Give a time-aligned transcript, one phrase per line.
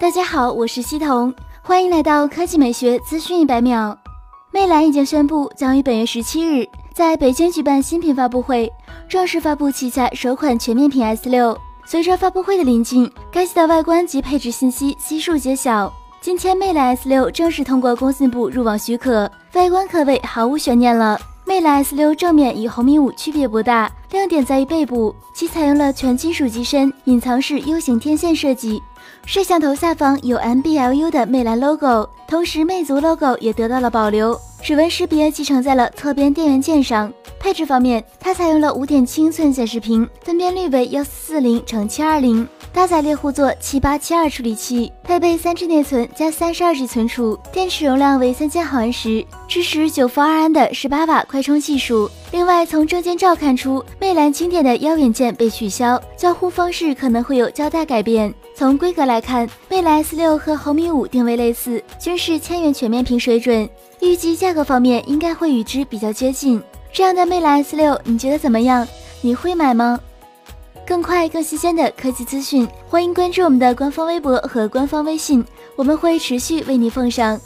[0.00, 3.98] 大家好，我是西彤，欢迎来到科技美学资讯一百秒。
[4.50, 8.72] 魅蓝已经宣布将于本月十七日在北京举办新品发布会，
[9.10, 11.54] 正式发布旗下首款全面屏 S 六。
[11.84, 15.92] 随着发布会的临近，该机的外观及配置信息悉数揭晓。
[16.22, 21.20] 今天，魅蓝 S 六正式通过工信部入网许可，外观可谓毫无悬念了。
[21.50, 28.80] 魅蓝 S 六正面与红米五区别不大，亮点在于背部，其采用了全金属机身，隐藏式 U 型天线设计。
[29.26, 37.12] 摄像头下方有 MBLU 的魅蓝 logo，同时魅族 logo 也得到了保留，指纹识别继承在了侧边电源键上。
[37.40, 52.08] 配置方面，它采用了五点七英寸显示屏，分辨率为幺四四零乘七二零，搭载猎户座七八七二处理器，配备三 G 内存加三十二 G 存储，电池容量为三千毫安时，支持九伏二安的十八瓦快充技术。
[52.30, 58.32] 另外，从证件照看出，魅蓝经典的腰元件被取消，交互方式可能会有较大改变。
[58.54, 63.68] 从规格来看，魅蓝 S 六和红米五定位类似，均是千元全面屏水准，
[64.00, 66.62] 预计价格方面应该会与之比较接近。
[66.92, 68.86] 这样的魅蓝 S 六，你觉得怎么样？
[69.22, 69.98] 你会买吗？
[70.90, 75.44] 更快更新鲜的科技资讯，欢迎关注我们的官方微博和官方微信，
[75.76, 77.40] 我们会持续为你奉上。